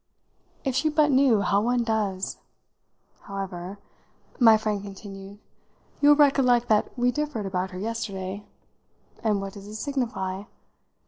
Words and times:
If 0.63 0.73
she 0.73 0.89
but 0.89 1.11
knew 1.11 1.41
how 1.41 1.61
one 1.61 1.83
does! 1.83 2.39
However," 3.25 3.77
my 4.39 4.57
friend 4.57 4.81
continued, 4.81 5.37
"you'll 6.01 6.15
recollect 6.15 6.69
that 6.69 6.97
we 6.97 7.11
differed 7.11 7.45
about 7.45 7.69
her 7.69 7.77
yesterday 7.77 8.43
and 9.23 9.39
what 9.39 9.53
does 9.53 9.67
it 9.67 9.75
signify? 9.75 10.45